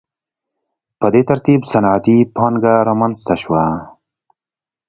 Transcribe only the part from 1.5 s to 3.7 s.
صنعتي پانګه رامنځته شوه.